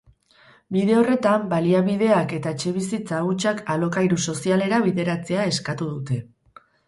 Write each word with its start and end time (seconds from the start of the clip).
Bide 0.75 0.93
horretan, 0.99 1.43
baliabideak 1.51 2.33
eta 2.37 2.53
etxebizitza 2.55 3.19
hutsak 3.27 3.61
alokairu 3.75 4.19
sozialera 4.31 4.81
bideratzea 4.89 5.47
eskatu 5.53 5.91
dute. 5.93 6.19